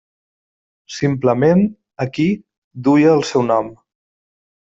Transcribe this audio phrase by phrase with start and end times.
[0.99, 1.61] Simplement,
[2.07, 2.25] aquí,
[2.89, 3.73] duia el seu nom.